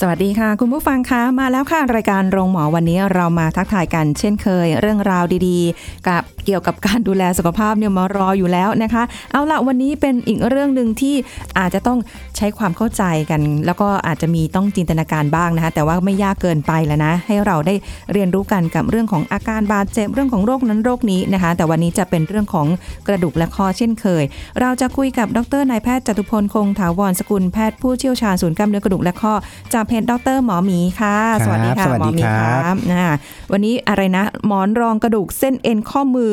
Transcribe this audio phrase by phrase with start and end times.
[0.00, 9.02] สวัสดีค่ะ คุณผู้ฟังคะมาแล้วค่ะ รายการโรงหมอวันนี้เรามาทักทายกันเช่นเคย เรื่องราวดีๆ กับ เกี่ยวกับการดูแลสุขภาพเนี่ยมารออยู่แล้วนะคะ
[9.32, 11.14] เอาละวันนี้เป็นอีกเรื่องหนึ่งที่
[11.58, 11.98] อาจจะต้อง
[12.36, 17.74] ใช้ความเข้าใจกัน แล้วก็อาจจะมีต้องจินตนาการบ้างนะคะ แต่ว่าไม่ยากเกินไปแล้วนะ ให้เราได้
[18.12, 22.66] เรียนรู้กันกับเรื่องของอาการบาดเจ็บเรื่องของโรคนั้นโรคนี้นะคะ แต่วันนี้จะเป็นเรื่องของ
[23.08, 24.24] กระดูกและคอเช่นเคย
[24.60, 29.34] เราจะคุยกับดรนายแพทย์จตุพลคงถาวรสกุลแพทย์ผู้เชี่ยวชาญศูนย์กล้ามเนื้อกระดูกและข้อ
[29.72, 33.14] จากเพจดรหมอหมีค่ะครับสวัสดีค่ะสวัสหมดีอหมีครับนะ
[33.52, 36.32] วันนี้อะไรนะหมอนรองกระดูกเส้นเอ็นข้อมือ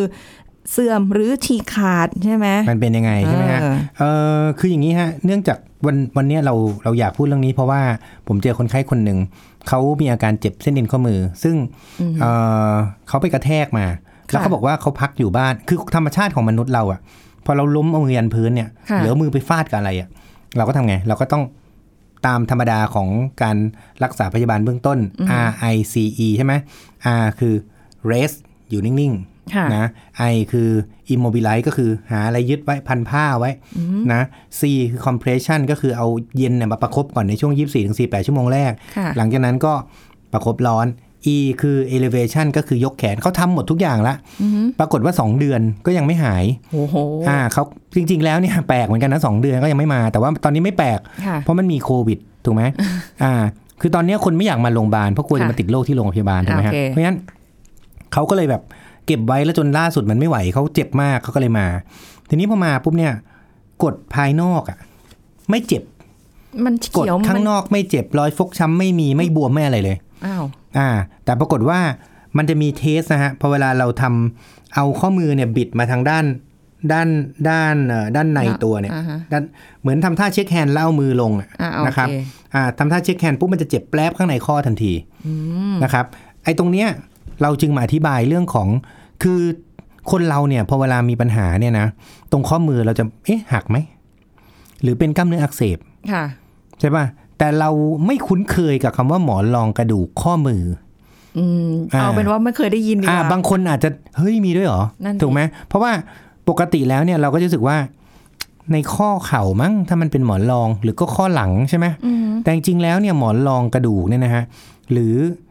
[0.71, 4.03] เสื่อมหรือฉีกขาดใช่ไหมมันเป็นยังไงใช่ไหมฮะเออเอ
[4.39, 7.81] อคืออย่างนี้ฮะ เนื่องจากวันวันเนี้ยเราเราอยากพูดเรื่องนี้ เพราะว่า
[8.27, 9.19] ผมเจอคนไข้คนหนึ่ง
[9.67, 11.55] เขามีอาการเจ็บเส้นเอ็นข้อมือ ซึ่ง
[12.22, 12.25] เอ
[12.72, 12.73] อ
[13.07, 13.85] เขาไปกระแทกมา
[14.27, 16.99] แล้วเขาบอกว่าเขาพักอยู่บ้านคือธรรมชาติของมนุษย์เราอะ
[17.45, 20.09] พอเราล้มเอามือยันพื้นเนี่ยค่ะหรือเอามือไปฟาดกับอะไรอะ
[20.57, 21.44] เราก็ทำไง เราก็ต้อง
[22.27, 23.07] ตามธรรมดาของ
[23.44, 23.57] การ
[24.03, 24.99] รักษาพยาบาลเบื้องต้น
[25.47, 26.53] R I C E ใช่ไหม
[27.22, 27.53] R คือ
[28.11, 28.38] rest
[28.69, 29.30] อยู่นิ่งค่ะๆ
[29.75, 29.88] นะ
[30.31, 30.70] I คือ
[31.14, 33.52] immobilize ก็คือหาอะไรยึดไว้พันผ้าไว้
[34.14, 34.22] นะ
[34.59, 34.61] C
[34.92, 37.53] คือ compression ก็คือเอาเย็นเนี่ยมาประคบก่อนในช่วง
[37.89, 39.73] 24-48 ชั่วโมงแรกค่ะหลังจากนั้นก็
[40.34, 40.88] ประคบร้อน
[41.36, 44.16] E คือ elevation ก็คือยกแขนเขาทำหมดทุกอย่างละ
[44.80, 46.95] ปรากฏว่า 2 เดือนก็ยังไม่หายโอ้โห
[47.30, 47.64] อ่าเขา
[47.95, 52.64] จริง ๆ แล้วเนี่ยแปลกเหมือนกันนะสองเดือนก็ยังไม่มา แต่ว่าตอนนี้ไม่แปลกค่ะเพราะมันมีโควิดถูกไหม
[53.23, 53.34] อ่า
[53.81, 57.17] คือตอนนี้คนไม่อยากมาโรงพยาบาลเพราะกลัวจะมาติดโรคที่โรงพยาบาลถูกไหมฮะโอเคเพราะฉะนั้น
[58.14, 58.62] เขาก็เลยแบบ
[59.06, 61.67] เก็บไว้แล้วจนล่าสุดมันไม่ไหวเขาเจ็บมากเขาก็เลยมา
[62.29, 63.13] ทีนี้พอมาปุ๊บเนี่ย
[63.84, 64.78] กดภายนอกอะ
[65.50, 65.84] ไม่เจ็บ
[66.66, 70.44] มันกดเขียวข้างมันนอกไม่เจ็บรอยฟกช้ำไม่มีไม่บวมไม่อะไรเลยอ้าว
[70.78, 70.89] อ่า
[71.23, 71.79] แต่ปรากฏว่า
[72.38, 76.25] มันจะมี test นะฮะพอเวลาเราทำเอาข้อมือเนี่ยบิดมาทางด้าน
[76.94, 77.07] ด้าน
[77.50, 79.44] ด้านเอ่อด้านในตัวเนี่ยอ่าฮะด้าน
[79.81, 82.07] เหมือนทำท่า shake hand แล้วเอามือลงอะอ่าโอเคนะครับ
[82.56, 84.94] อ่าทำท่า shake hand ปุ๊บมันจะเจ็บแปลบข้างในข้อทันที
[85.28, 85.33] อื
[85.73, 86.06] มนะครับ
[86.44, 86.88] ไอ้ตรงเนี้ย
[87.41, 88.68] เราจึงมาอธิบายเรื่องของ
[89.24, 89.40] คือ
[90.12, 91.88] คนเราเนี่ยพอเวลามีปัญหาเนี่ยนะ
[92.31, 93.78] ตรงข้อมือเราจะเอ๊ะหักไหม
[94.81, 95.78] หรือเป็นกล้ามเนื้ออักเสบ
[96.12, 96.24] ค่ะ
[96.80, 97.06] ใช่ป่ะ
[97.38, 97.69] แต่เรา
[98.06, 100.63] ไม่คุ้นเคยกับคำว่าหมอนรองกระดูกข้อมือ
[101.38, 105.91] อืมอ่าเอาเป็นว่าไม่เคยได้ยินดีกอ่าว่าบางคนอาจจะเฮ้ยมีด้วยเหรอนั่นดิถูกไหมเพราะว่า
[106.50, 107.78] ปกติแล้วเนี่ยเราก็จะรู้สึกว่า
[108.74, 114.44] ในข้อเข่ามั้งถ้ามันเป็นหมอนรองหรือก็ข้อหลังใช่ไหมอืมแต่จริงๆแล้วเนี่ยหมอนรองกระดูกเนี่ยนะฮะ
[114.91, 115.50] หรืออ่า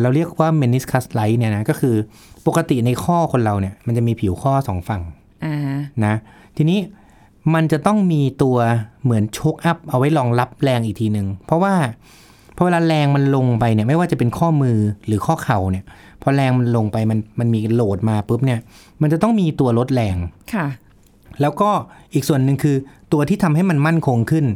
[0.00, 1.94] เราเรียกว่า meniscus light เนี่ยนะก็คือ
[2.46, 5.02] ปกติในข้อคนเราเนี่ย มันจะมีผิวข้อสองฝั่ง
[5.44, 5.56] อ่า
[6.04, 6.14] นะ
[6.56, 6.78] ทีนี้
[7.54, 8.56] มันจะต้องมีตัว
[9.04, 11.74] เหมือนโชกอัพเอาไว้รองรับแรงอีกทีหนึ่งเพราะว่า
[12.56, 15.84] พอเวลาแรงมันลงไปเนี่ย ไม่ว่าจะเป็นข้อมือหรือข้อเข่าเนี่ย
[16.22, 18.60] พอแรงมันลงไปมันมันมีโหลดมาปุ๊บเนี่ย
[19.02, 20.16] มันจะต้องมีตัวลดแรง
[20.54, 20.66] ค่ะ
[21.40, 21.70] แล้วก็
[22.14, 22.76] อีกส่วนหนึ่งคือ
[23.12, 24.46] ตัวที่ทำให้มันมั่นคงขึ้น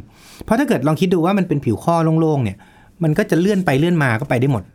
[0.43, 2.57] เพราะถ้าเกิดลองคิดดูว่ามันเป็นผิวข้อโล่งๆเนี่ย
[3.03, 4.73] มันก็จะเลื่อนไปเลื่อนมาก็ไปได้หมดอ่า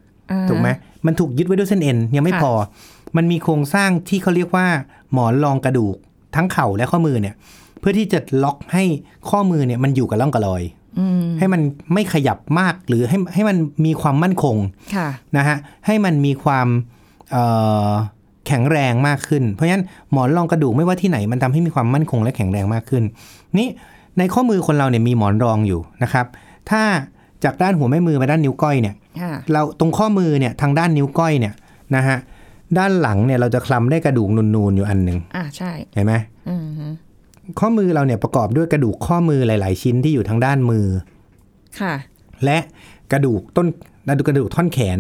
[0.49, 0.69] ถูกไหม
[1.07, 2.53] มันถูกยึดไว้ด้วยเส้นเอ็นยังไม่ค่ะพอ
[3.17, 4.67] มันมีโครงสร้างที่เขาเรียกว่า
[5.13, 5.97] หมอนรองกระดูก
[6.37, 7.35] ทั้งเข่าและข้อมือเนี่ย
[7.81, 8.85] เพื่อที่จะล็อกให้
[9.31, 10.63] ข้อมือเนี่ยมันอยู่กับร่องกระลอย
[10.99, 11.61] อืมให้มัน
[11.95, 14.57] ไม่ขยับมากหรือให้ให้มันมีความมั่นคง
[14.95, 16.69] ค่ะนะฮะให้มันมีความ
[17.31, 17.45] เอ่
[17.89, 17.91] อ
[18.47, 23.03] แข็งแรงมากขึ้น เพราะฉะนั้นหมอนรองกระดูกไม่ว่าที่ไหนมันทำให้มีความมั่นคงและแข็งแรงมากขึ้น
[23.59, 23.69] นี่
[24.19, 26.27] ในข้อมือคนเราเนี่ยมีหมอนรองอยู่นะครับ
[26.71, 26.83] ถ้า
[27.45, 29.00] จากด้านหัวแม่มือไปด้านนิ้วก้อยเนี่ยค่ะ
[29.53, 31.55] เราตรงข้อมือเนี่ยทางด้านนิ้วก้อยเนี่ย
[31.97, 32.19] นะฮะ
[32.79, 36.15] ด้านหลังเนี่ยเราจะคลำได้วยกระดูกนูนๆอยู่อันหนึ่งอ่าใช่เห็นไหม
[36.49, 36.87] อืมฮึ
[37.61, 40.87] ข้อมือเราเนี่ยประกอบด้วยกระดูกข้อมือหลาย ๆ ชิ้นที่อยู่ทางด้านมือ
[41.81, 41.95] ค่ะ
[42.45, 42.59] และ
[43.13, 43.67] กระดูกต้น
[44.29, 44.99] กระดูกท่อนแขน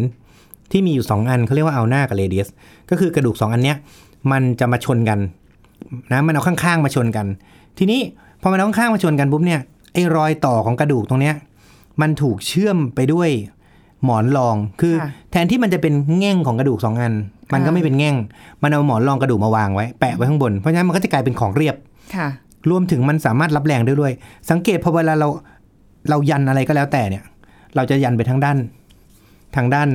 [0.70, 2.48] ที่มีอยู่ 2 อันเขาเรียกว่าเอาหน้ากับเรเดียส
[2.90, 3.76] ก็คือกระดูก 2 อันเนี้ย
[4.32, 5.18] มันจะมาชนกัน
[6.12, 7.26] นะมันเอาข้างๆมาชนกัน
[7.78, 8.00] ทีนี้
[8.42, 9.60] พอมันเอาข้างๆมาชนกันปุ๊บเนี่ย
[9.94, 11.34] ไอ้รอยต่อของกระดูกตรงเนี้ย
[12.00, 13.28] มันถูกเชื่อมไปด้วย
[14.05, 17.12] หมอนรองคือค่ะแทนที่มันจะเป็นแง่งของกระดูกสองอัน
[17.52, 18.17] มันก็อ่าไม่เป็นแง่ง
[18.62, 21.76] มันเอาหมอนรองกระดูกมาวางไว้แปะไว้ข้างบน เพราะฉะนั้นมันก็จะกลายเป็นของเรียบ
[22.17, 22.29] ค่ะ
[22.70, 24.12] รวมถึงมันสามารถรับแรงได้ด้วย
[24.50, 25.29] สังเกตพอเวลาเรา
[26.11, 27.25] เรายันอะไรก็แล้วแต่เนี่ย
[27.76, 28.56] เราจะยันไปทางด้าน
[29.56, 29.88] ทางด้าน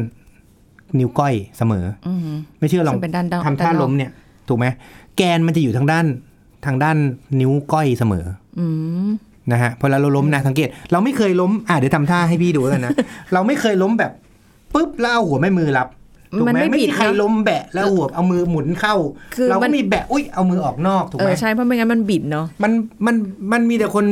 [0.99, 2.19] นิ้วก้อยเสมออืม
[2.59, 4.11] ไม่เชื่อลองซึ่งเป็นด้านด้านทำท่าด้านนอกล้มเนี่ย
[4.49, 4.65] ถูกไหม
[5.17, 6.05] แกนมันจะอยู่ทางด้าน
[6.65, 6.97] ทางด้าน
[7.39, 8.25] นิ้วก้อยเสมอ
[8.59, 8.65] อื
[9.07, 9.09] ม
[9.51, 12.93] นะฮะพอเราล้มนะสังเกต เราไม่เคยล้มอะเดี๋ยวทำท่าให้พี่ดูแล้วกันนะ
[13.33, 14.11] เราไม่เคยล้มแบบ
[14.73, 15.89] ปุ๊บแล้วเอาหัวแม่มือรับ
[16.39, 18.95] ถูกมันไหมไม่ไม่บิดมีใครเนอะล้มแบะแล้วเอาหัวเอามือหมุนเข้า
[19.35, 22.71] คือเรามัก็นมีแบะอุ้ยเอามือออกนอกถูกเอไหมอใช่เพราะไม่งั้นมันบิดเนาะมัน
[23.05, 23.15] มัน
[23.51, 24.05] มันมีแต่คน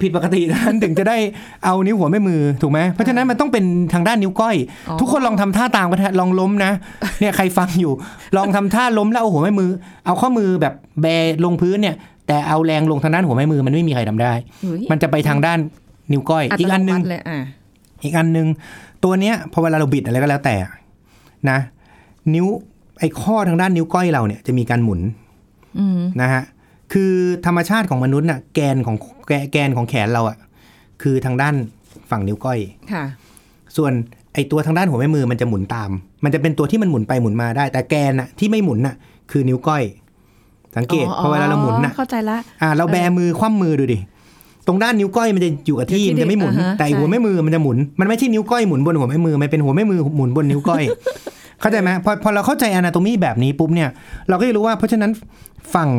[0.00, 1.16] ผิดปกตินั้นถึงจะได้
[1.64, 4.56] เอานิ้วหัวแม่มือถูกไหมเพราะฉะนั้นมันต้องเป็นทางด้านนิ้วก้อย
[4.88, 6.72] อ๋อทุกคนลองทำท่าตามกันเถอะลองล้มนะ
[7.20, 7.92] เนี่ยใครฟังอยู่
[8.36, 9.70] ลองทำท่าล้มแล้วเอาหัวแม่มือ
[10.06, 11.06] เอาข้อมือแบบแบ
[11.44, 11.96] ลงพื้นเนี่ย
[12.26, 14.32] แต่เอาแรงลงทางด้านหัวแม่มือมันไม่มีใครทำได้
[14.62, 15.58] เฮ้ยมันจะไปทางด้าน
[16.12, 17.38] นิ้วก้อย อีกอันหนึงตโมัติเลยอะ
[18.04, 18.46] อีกอันหนึ่ง
[19.04, 20.56] ตัวเนี้ยพอเวลาเราบิดอะไรก็แล้วแต่
[21.50, 21.58] นะ
[22.34, 22.46] นิ้ว
[23.00, 25.00] ไอ้ข้อทางด้านนิ้วก้อยเราเนี่ยจะมีการหมุน
[25.78, 26.42] อืมนะฮะ
[26.92, 27.12] คือ
[27.46, 28.96] ธรรมชาติของมนุษย์น่ะแกนของ
[29.28, 30.36] แกแกนของแขนเราอะ่ะ
[31.02, 31.54] คือทางด้าน
[32.10, 32.58] ฝั่งนิ้วก้อย
[32.92, 33.04] ค่ะ
[33.76, 33.92] ส่วน
[34.34, 35.90] ไอ้ตัวทางด้านหัวแม่มือมันจะหมุนตาม
[36.24, 38.94] มันจะเป็นตัวที่มันหมุนไปหมุนมาได้ แต่แกนน่ะที่ไม่หมุนน่ะ
[39.30, 39.82] คือนิ้วก้อย
[40.76, 43.98] สังเกตอ๋อพอเวลาเราหมุนน่ะเข้าใจละอ่าเราแบมือคว่ำมือดูดิ
[44.66, 50.82] ตรงด้านนิ้วก้อยมันจะอยู่กับที่อยู่ที่มันจะไม่หมุนอ่าฮะแต่ไอ้ใช่หัวแม่มือมันจะหมุน มันไม่ใช่นิ้วก้อยหมุนบนหัวแม่มือมันเป็นหัวแม่มือหมุนบนนิ้วก้อย
[51.60, 53.88] เข้าใจไหมพอพอเราเข้าใจอนาโตมีแบบนี้ปุ๊บเนี่ย
[54.28, 55.10] เราก็จะรู้ว่าเพราะฉะนั้น
[55.74, 55.90] ฝั่ง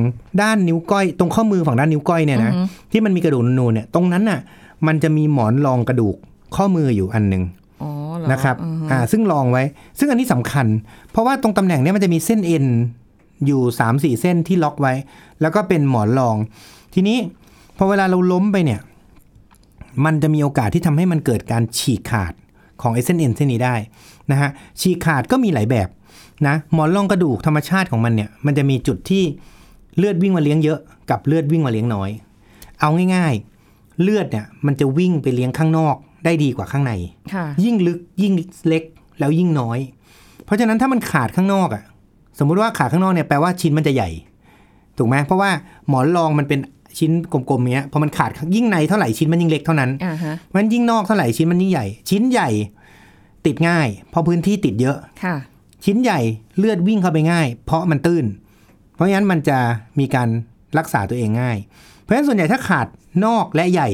[0.41, 2.51] ด้านนิ้วก้อย ตรงข้อมือฝั่งด้านนิ้วก้อยเนี่ยนะ
[2.91, 4.39] ที่มันมีกระดูกนูนๆเนี่ยตรงนั้นน่ะ
[4.87, 6.15] มันจะมีหมอนรองกระดูก
[6.55, 7.43] ข้อมืออยู่อันหนึ่ง
[7.81, 9.63] อ๋อเหอนะครับอือฮึอ่าซึ่งรองไว้
[9.99, 10.65] ซึ่งอันนี้สำคัญ
[11.11, 12.65] เพราะว่าตรงตำแหน่งเนี้ยมันจะมีเส้นเอ็น
[13.45, 14.93] อยู่3ามสี่เส้นที่ล็อกไว้
[15.41, 16.35] แล้วก็เป็นหมอนรอง
[16.93, 17.17] ทีนี้
[17.77, 18.81] พอเวลาเราล้มไปเนี่ย
[20.05, 22.33] มันจะมีโอกาสที่ทำให้มันเกิดการฉีกขาด
[22.81, 23.75] ของไอ้เส้นเอ็นเส้นนี้ได้
[24.31, 24.49] นะฮะ
[24.81, 25.87] ฉีกขาดก็มีหลายแบบ
[26.47, 29.23] นะหมอนรองกระดูกธรรมชาติของมันเนี่ยมันจะมีจุดที่
[29.97, 30.79] เลือดวิ่งมาเลี้ยงเยอะ
[31.09, 32.09] กับเลือดวิ่งมาเลี้ยงน้อย
[32.79, 33.33] เอาง่าย
[33.67, 35.95] ๆ เลือดเนี่ยมันจะวิ่งไปเลี้ยงข้างนอก
[36.25, 36.93] ได้ดีกว่าข้างใน
[37.33, 38.33] ค่ะยิ่งลึกยิ่ง
[38.67, 38.83] เล็ก
[39.19, 39.79] แล้วยิ่งน้อย
[40.45, 41.83] เพราะฉะนั้นถ้ามันขาดข้างนอกอะ่ะ
[42.39, 44.09] สมมุติว่าขาดข้างนอกเนี่ยแปลว่าชิ้นมันจะใหญ่
[44.97, 45.49] ถูกไหมเพราะว่า
[45.87, 46.59] หมอนรองมันเป็น
[46.99, 47.11] ชิ้น
[47.49, 52.49] กลมๆเนี้ยพอมันขาดยิ่งในเท่าไหร่ชิ้นมันยิ่งเล็กเท่านั้นอ่าฮะเพราะฉะนั้นยิ่งนอกเท่าไหร่ชิ้นมันยิ่งใหญ่ ชิ้นใหญ่
[53.45, 55.35] ติดง่าย เพราะพื้นที่ติดเยอะค่ะ
[55.85, 56.19] ชิ้นใหญ่
[56.57, 58.25] เลือดวิ่งเข้าไปง่าย เพราะมันตื้น
[58.95, 59.57] เพราะฉะนั้นมันจะ
[59.99, 60.29] มีการ
[60.77, 61.57] รักษาตัวเองง่าย
[62.01, 62.87] เพราะฉะนั้นส่วนใหญ่ถ้าขาด
[63.25, 63.89] นอกและใหญ่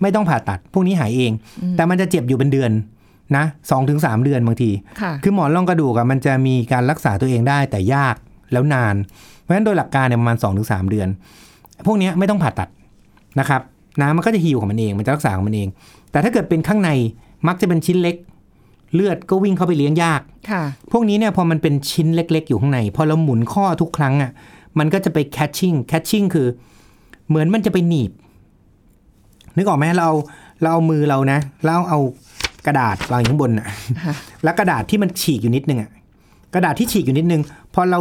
[0.00, 1.32] ไม่ต้องผ่าตัด พวกนี้หายเอง
[1.76, 2.70] แต่มันจะเจ็บอยู่เป็นเดือน
[3.36, 4.70] นะสองถึงสามเดือนบางที
[5.00, 8.16] ค่ะคือหมอนรองกระดูกอะมันจะมีการรักษาตัวเองได้แต่ยาก
[8.52, 8.94] แล้วนาน
[9.40, 11.08] เพราะฉะนั้นโดยหลักการเนี่ยประมาณ2อถึงสเดือน
[11.86, 12.68] พวกเนี้ยไม่ต้องผ่าตัด
[13.40, 13.60] นะครับ
[14.00, 15.68] น้ำมันก็จะฮิวของมันเอง มันจะรักษาของมันเอง
[16.10, 16.90] แต่ถ้าเกิดเป็นข้างใน
[17.48, 18.16] มักจะเป็นชิ้นเล็ก
[18.94, 20.20] เลือดก็วิ่งเข้าไปเลี้ยงยาก
[20.50, 24.30] ค่ะ พวกนี้เนี่ยพอมันเป็นชิ้นเล็ก ๆ อยู่ข้างใน พอเราหมุนข้อทุกครั้งอะ
[24.78, 26.48] มันก็จะไป catching catching คือ
[27.28, 28.10] เหมือนมันจะไปหนีบ
[29.56, 30.14] นึกออกไหมเราเอา
[30.62, 32.00] เราเอามือเรานะแล้วเอา
[32.68, 33.66] กระดาษวางอยู่ข้างบนอะ
[34.04, 35.90] ค่ะแล้วกระดาษที่มันฉีกอยู่นิดนึงอะ
[36.54, 37.42] กระดาษที่ฉีกอยู่นิดนึง
[37.74, 38.00] พอเรา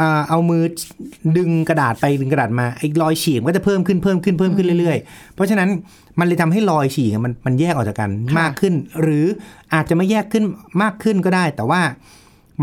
[0.00, 0.62] อ่าเอามือ
[1.36, 5.68] ดึงกระดาษไปดึงกระดาษมาไอ้รอยฉีกมันก็จะเพิ่มขึ้นเพิ่มขึ้นเพิ่มขึ้นเรื่อยๆ เพราะฉะนั้น
[6.18, 9.24] มันเลยทำให้รอยฉีกอะมันมันแยกออกจากกันค่ะมากขึ้น หรือ
[9.74, 10.44] อาจจะไม่แยกขึ้น
[10.82, 11.80] มากขึ้นก็ได้ แต่ว่า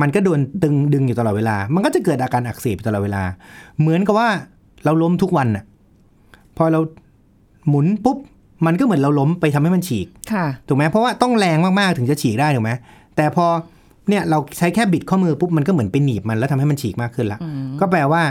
[0.02, 3.24] มันก็โดนตึงดึงอยู่ตลอดเวลา มันก็จะเกิดอาการอักเสบอยู่ตลอดเวลา
[3.80, 4.30] เหมือนกับว่า
[4.84, 5.64] เราล้มทุกวันน่ะ
[6.58, 6.80] พอเรา
[7.68, 8.18] หมุนปุ๊บ
[8.66, 12.72] มันก็เหมือนเราล้มไปทำให้มันฉีกค่ะถูกไหมเพราะว่าต้องแรงมากๆถึงจะฉีกได้ถูกไหม
[13.16, 13.46] แต่พอ
[14.10, 18.22] เนี่ยเราใช้แค่บิดข้อมือปุ๊บมันก็เหมือนไปหนีบมันแล้วทำให้มันฉีกมากขึ้นละอืมก็แปลว่า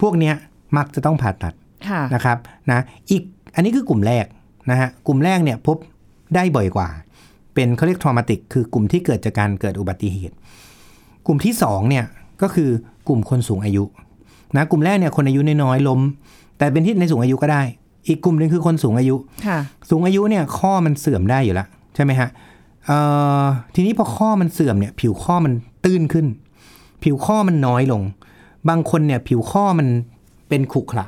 [0.00, 0.34] พวกเนี้ย
[0.76, 1.54] มักจะต้องผ่าตัด
[1.88, 2.38] ค่ะนะครับ
[2.70, 2.80] นะ
[3.10, 3.22] อีก
[3.54, 4.26] อันนี้คือกลุ่มแรก
[4.70, 5.76] นะฮะกลุ่มแรกเนี่ยพบ
[6.34, 6.88] ได้บ่อยกว่า
[7.54, 10.34] เป็นเขาเรียก traumatic คือกลุ่มที่เกิดจากการเกิดอุบัติเหตุ
[11.26, 12.04] กลุ่มที่สองเนี่ย
[12.42, 12.70] ก็คือ
[13.08, 13.84] กลุ่มคนสูงอายุ
[14.56, 16.00] นะกลุ่มแรกเนี่ยคนอายุน้อยๆล้ม
[16.58, 17.62] แต่เป็นที่ในสูงอายุก็ได้
[18.08, 19.58] อีกกลุ่มหนึ่งคือคนสูงอายุค่ะ
[19.90, 22.28] สูงอายุเนี่ยข้อมันเสื่อมได้อยู่แล้วใช่ไหมฮะ
[22.86, 22.98] เอ่
[23.42, 23.44] อ
[23.74, 25.52] ทีนี้พอข้อมันเสื่อมเนี่ย ผิวข้อมัน
[25.84, 26.26] ตื้นขึ้น
[27.04, 28.02] ผิวข้อมันน้อยลง
[28.68, 29.88] บางคนเนี่ย ผิวข้อมัน
[30.48, 31.06] เป็นขรุขระ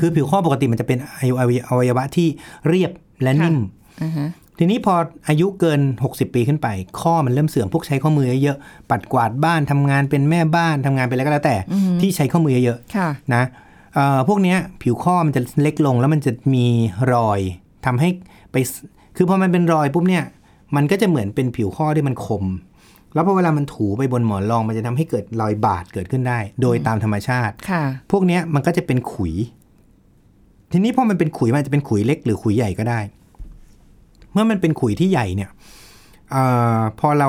[0.00, 2.28] คือผิวข้อปกติมันจะเป็นอวัยวะอวัยวะที่
[2.68, 2.90] เรียบ
[3.22, 3.56] และนิ่ม
[4.02, 4.94] อ่าฮะทีนี้พอ
[5.28, 6.68] อายุเกิน 60 ปีขึ้นไป
[7.00, 11.56] ข้อมันเริ่มเสื่อมพวกใช้ข้อมือเยอะๆปัดกวาดบ้านทำงานเป็นแม่บ้านทำงานเป็นอะไรก็แล้วแต่
[12.00, 13.66] ที่ใช้ข้อมือเยอะค่ะๆนะเอ่อ
[14.28, 16.66] พวกเนี้ยผิวข้อมันจะเล็กลงแล้วมันจะมี
[17.14, 17.40] รอย
[17.86, 18.08] ทำให้
[18.52, 18.72] ไปส
[19.16, 20.24] คือพอมันเป็นรอยปุ๊บเนี่ย
[20.76, 22.44] มันก็จะเหมือนเป็นผิวข้อที่มันคม
[23.14, 29.34] แล้วพอเวลามันถูไปบนหมอนรอง มันจะทำให้เกิดรอยบาดเกิดขึ้นได้ โดยตามธรรมชาติค่ะ พวกเนี้ยมันก็จะเป็นขุย
[30.72, 33.00] ทีนี้พอมันเป็นขุยมันอาจจะเป็นขุยเล็กหรือขุยใหญ่ก็ได้
[34.32, 35.50] เมื่อมันเป็นขุยที่ใหญ่เนี่ย
[36.30, 36.36] เอ
[36.78, 37.28] อพอเรา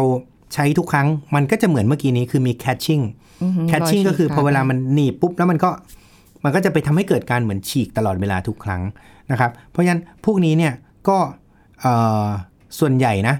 [0.53, 3.03] ใช้ทุกครั้งมันก็จะเหมือนเมื่อกี้นี้คือมี catching
[3.43, 5.69] อือฮึ catching รยก็คือฉีพอเวลามันหนีบปุ๊บแล้วมันก็
[6.43, 8.81] มันก็จะไปทำให้เกิดการเหมือนฉีกตลอดเวลาทุกครั้ง
[9.31, 10.73] นะครับ เพราะฉะนั้นพวกนี้เนี่ย
[11.09, 11.17] ก็
[11.81, 11.93] เอ่
[12.23, 12.27] อ
[12.79, 13.35] ส่วนใหญ่นะ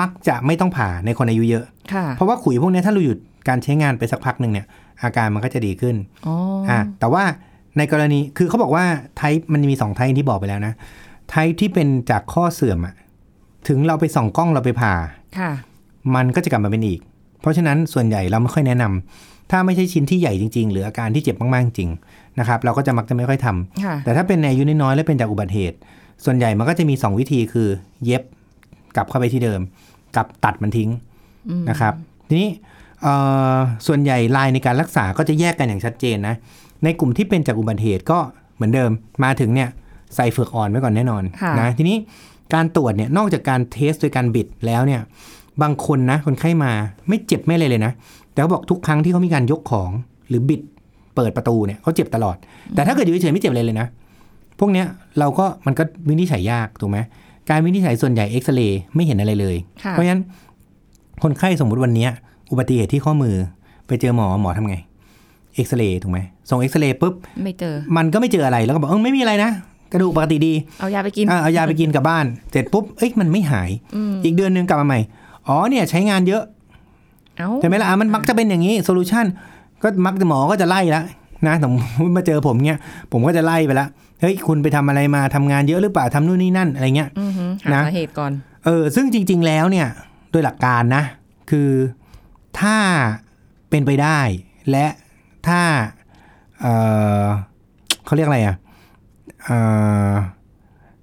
[0.00, 4.66] มักจะไม่ต้องผ่าในคนอายุเยอะค่ะเพราะว่าขุยพวกเนี้ยถ้าเราหยุดการใช้งานไปสักพักหนึ่งเนี่ย
[5.02, 5.96] อาการมันก็จะดีขึ้น
[6.26, 6.34] อ๋อ
[6.68, 7.24] ออ่าแต่ว่า
[7.78, 8.84] ในกรณีคือเขาบอกว่า
[9.16, 10.72] ไทป์มันมีสองไทป์ที่บอกไปแล้วนะ
[11.28, 12.94] ไทป์ที่เป็นจากข้อเสื่อมอะ
[13.68, 14.94] ถึงเราไปส่องกล้องเราไปผ่า
[15.38, 15.50] ค่ะ
[16.14, 17.00] มันก็จะกลับมาเป็นอีก
[17.40, 21.90] เพราะฉะนั้นส่วนใหญ่เราไม่ค่อยแนะนำ ถ้าไม่ใช่ชิ้นที่ใหญ่จริง ๆ หรืออาการที่เจ็บมากๆจริง
[22.38, 25.76] นะครับเราก็จะมักจะไม่ค่อยทำค่ะแต่ถ้าเป็นในอายุน้อยๆและเป็นจากอุบัติเหตุ
[26.24, 27.68] ส่วนใหญ่มันก็จะมี 2 วิธีคือ
[28.04, 28.22] เย็บ
[28.96, 29.60] กลับเข้าไปที่เดิม
[30.16, 30.90] กับตัดมันทิ้ง
[31.70, 31.94] นะครับ
[32.28, 32.48] ทีนี้
[33.02, 33.14] เอ่
[33.54, 33.56] อ
[33.86, 36.34] ส่วนใหญ่ลายในการรักษาก็จะแยกกันอย่างชัดเจนนะ
[36.84, 38.18] ในกลุ่มที่เป็นจากอุบัติเหตุก็
[38.54, 38.90] เหมือนเดิม
[39.24, 39.68] มาถึงเนี่ย
[40.16, 41.96] ใส่เฟือกอ่อนไว้ก่อนแน่นอนค่ะนะทีนี้
[42.54, 45.00] การตรวจเนี่ยนอกจากการ test โดยการบิดแล้วเนี่ย
[45.62, 46.72] บางคนนะ คนไข้มา
[47.08, 47.92] ไม่เจ็บไม่อะไรเลยนะ
[48.32, 49.90] แต่เขาบอกทุกครั้งที่เขามีการยกของ
[50.28, 50.60] หรือบิด
[51.14, 52.36] เปิดประตูเนี่ยเขาเจ็บตลอด
[52.74, 53.86] แต่ถ้าเกิดอยู่เฉยๆไม่เจ็บอะไรเลยนะ
[54.58, 54.86] พวกเนี้ย
[55.18, 56.98] เราก็มันก็วินิจฉัยยากถูกไหม
[57.50, 60.22] การวินิจฉัยส่วนใหญ่เอ็กซเรย์ไม่เห็นอะไรเลยค่ะเพราะฉะนั้น
[61.22, 62.10] คนไข้สมมุติวันเนี้ย
[62.50, 63.36] อุบัติเหตุที่ข้อมือ
[63.86, 64.76] ไปเจอหมอหมอทำไง
[65.54, 66.18] เอ็กซเรย์ถูกไหม
[66.48, 69.50] ส่งเอ็กซเรย์ปุ๊บไม่เจอ มันก็ไม่เจออะไรแล้วก็บอกเออไม่มีอะไรนะ
[69.92, 73.70] กระดูกปกติดี เอายาไปกินอะเอายาไปกินกลับบ้าน เสร็จปุ๊บเอ้ยมันไม่หาย
[74.24, 75.00] อีกเดือนหนึงกลับมาใหม่
[75.48, 76.44] อ๋อเนี่ยใช้งานเยอะ
[77.38, 79.26] เอ้าใช่ไหมล่ะอะมันมักจะเป็นอย่างนี้โซลูชัน
[79.82, 81.02] ก็มักจะหมอก็จะไล่ละ
[81.46, 81.76] นะสมม
[82.08, 82.80] ติมาเจอผมเนี่ย
[83.12, 83.86] ผมก็จะไล่ไปละ
[84.20, 88.32] เฮ้ยคุณไปทำอะไรมาทำงานเยอะหรือเปล่าทำนู่นนี่นั่นอะไรเงี้ยอือหือหานะสาเหตุก่อน
[88.64, 89.86] เออซึ่งจริง ๆ แล้วเนี่ย
[90.30, 91.02] โดยหลักการนะ
[91.50, 91.70] คือ
[92.60, 92.76] ถ้า
[93.70, 94.18] เป็นไปได้
[94.70, 94.86] และ
[95.48, 95.60] ถ้า
[96.60, 96.66] เอ
[97.22, 97.24] อ
[98.04, 98.56] เขาเรียกอะไรอะ
[99.44, 99.50] เอ
[100.10, 100.12] อ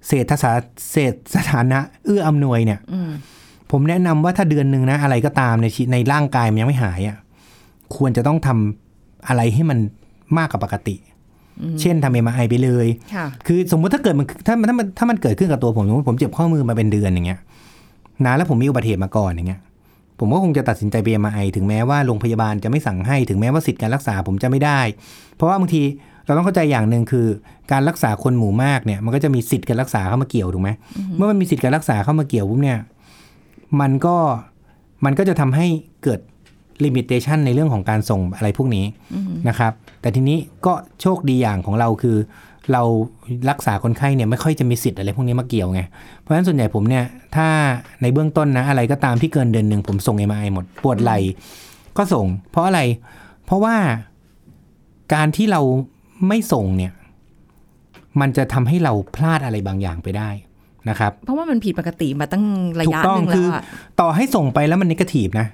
[0.06, 3.10] เศรษฐศาสตร์เศรษฐสถานะ เอื้ออำนวยเนี่ยอืม
[3.70, 7.16] ผมแนะนำว่าถ้าเดือนหนึ่งนะ อะไรก็ตามในชีในร่างกายมันยังไม่หายอะ
[7.96, 9.78] ควรจะต้องทำอะไรให้มัน
[10.38, 10.96] มากกว่าปกติ
[11.80, 17.40] เช่นทำเอ็มไอไปเลยค่ะคือสมมุติถ้าเกิดมันถ้ามันถ้ามันถ้ามันเกิดขึ้นกับตัวผมสมมติผมเจ็บข้อมือมาเป็นเดือนอย่างเงี้ย
[18.26, 19.60] นะแล้วผมมีอุบัติเหตุมาก่อนอย่างเงี้ย
[20.18, 24.80] ผมก็คงจะตัดสินใจไปเอ็มไอถึงแม้ว่าโรงพยาบาลจะไม่สั่งให้ถึงแม้ว่าสิทธิการรักษาผมจะไม่ได้
[25.36, 25.82] เพราะว่าบางที
[26.26, 27.26] เราต้องเข้าใจอย่างหนึ่งคือ
[27.72, 30.70] การรักษาคนหมู่มากเนี่ย มันก็จะมีสิทธิการรักษาเข้ามาเกี่ยวถูกไหม
[31.16, 32.78] เมื่อมันมีสิทธิการรักษาเข้ามาเกี่ยวปุ๊บเนี่ย
[33.80, 34.16] มันก็
[35.04, 35.66] มันก็จะทำให้
[36.02, 36.20] เกิด
[36.84, 38.84] ลิมิเ t ชันในเรื่องของการส่งอะไรพวกนี้
[39.48, 42.16] นะครับ แต่ทีนี้ก็โชคดีอย่างของเราคือ
[42.72, 42.82] เรา
[43.50, 45.82] รักษาคนไข้เนี่ยไม่ค่อยจะมีสิทธิ์อะไรพวกนี้มาเกี่ยวไง
[46.20, 47.04] เพราะฉะนั้นส่วนใหญ่ผมเนี่ย
[47.36, 47.48] ถ้า
[48.02, 51.18] ในเบื้องต้นนะอะไรก็ตามที่เกินเดือนหนึ่งผมส่ง MRI หมดปวดไหล่
[51.96, 52.80] ก็ส่ง เพราะอะไร
[53.44, 53.76] เพราะว่า
[55.14, 55.60] การที่เรา
[56.28, 56.92] ไม่ส่งเนี่ย
[58.20, 60.30] มันจะทำให้เราพลาดอะไรบางอย่างไปได้
[60.88, 62.44] นะครับเพราะว่ามันผิดปกติมาตั้ง
[62.78, 63.62] ระถูยะกต้อหงนึ่งคืแล้วออะ
[64.00, 65.46] ต่อให้ส่งไปแล้วมันนกาทีฟนะ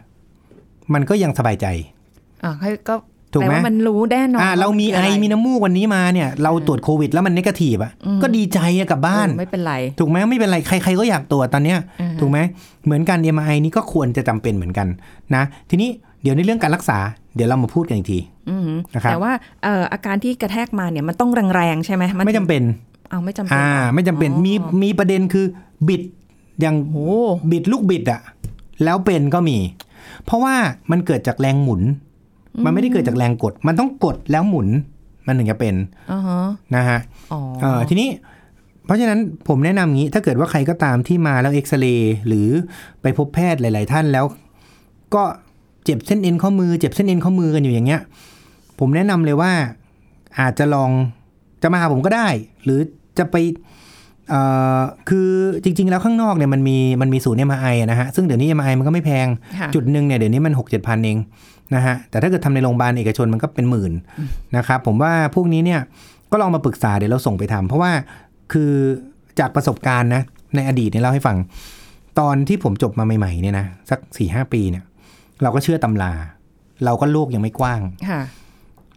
[0.95, 1.67] มันก็ยังสบายใจ
[2.45, 2.95] อะให้ก็
[3.35, 7.93] ถูกไหมแปลว่ามันรู้แน่นอนอ่าเรามีว่ไอคืะรมีน้ำมูกวันนี้มาเนี่ย เราตรวจโควิด แล้วมันนกาทีฟอะ
[8.23, 12.39] ก็ดีใจอะกลับบ้านเออไม่เป็นไร ถูกไหมไม่เป็นไรใคร ๆ ก็อยากตรวจตอนเนี้ยอ่าฮะถูกไหม
[12.85, 14.89] เหมือนกัน MRI นี่ก็ควรจะจำเป็นเหมือนกัน
[15.35, 15.91] นะ ทีนี้
[16.23, 16.99] เดี๋ยวในเรื่องการรักษา
[17.35, 18.19] เดี๋ยวเรามาพูดกันอีกที
[18.51, 18.63] อืม
[18.95, 19.33] นะครับแต่ว่า
[19.65, 22.63] เอ่ออาการที่กระแทกมาเนี่ยมันต้องแรงๆใช่ไหมนไม่จำเป็น
[23.11, 25.47] เอาไม่จำเป็นอ่า ไม่จำเป็นอ๋อมีมีประเด็นคือ
[25.89, 26.03] บิด
[26.61, 27.11] อย่างโอ้
[27.51, 28.21] บิดลูกบิดอะ
[28.85, 29.59] แล้วเป็นก็มี
[30.25, 30.55] เพราะว่า
[30.91, 31.83] มันเกิดจากแรงหมุน
[32.65, 34.69] มันไม่ได้เกิดจากแรงกด มันต้องกดแล้วหมุน
[35.27, 35.75] มันถึงจะเป็น
[36.13, 36.41] อ่าฮะ
[36.75, 36.99] นะฮะ
[37.33, 38.09] อ๋อเออทีนี้
[38.85, 42.49] เพราะฉะนั้นผมแนะนำงี้ ถ้าเกิดว่าใครก็ตามที่มาแล้วเอ็กซเรย์หรือ
[43.03, 44.25] ไปพบแพทย์หลาย ๆ ท่านแล้ว
[45.15, 45.25] ก็
[45.85, 48.01] เจ็บเส้นเอ็นข้อมือ เจ็บเส้นเอ็นข้อมือกันอยู่อย่างเงี้ย
[48.79, 49.53] ผมแนะนำเลยว่า
[50.41, 50.91] อาจจะลอง
[51.63, 52.29] จะมาหาผมก็ได้
[52.65, 52.81] หรือ
[53.19, 53.37] จะไป
[54.29, 54.41] เอ่
[54.79, 55.31] อคือ
[55.65, 59.27] จริง ๆ แล้วข้างนอกเนี่ยมันมีมันมีศูนย์ MRI อะนะฮะซึ่งเดี๋ยวนี้ MRI มันก็ไม่แพง
[59.61, 61.19] ค่ะจุดหนึ่งเนี่ยเดี๋ยวนี้มันหกเจ็ดพันเอง
[61.75, 63.93] นะฮะแต่ถ้าเกิดทำในโรงพยาบาลเอกชนมันก็เป็นหมื่น
[64.57, 65.81] นะครับผมว่าพวกนี้เนี่ย
[66.31, 67.91] ก็ลองมาปรึกษาเดี๋ยวเราส่งไปทำเพราะว่า
[68.53, 68.73] คือ
[69.41, 70.23] จากประสบการณ์นะ
[70.55, 71.37] ในอดีตเนี่ยเล่าให้ฟัง
[72.19, 74.85] ตอนที่ผมจบมาใหม่ๆเนี่ยนะสักสี่ห้าปีเนี่ย
[75.43, 76.13] เราก็เชื่อตำรา
[76.85, 77.81] เราก็โลกยังไม่กว้าง
[78.11, 78.21] ค่ะ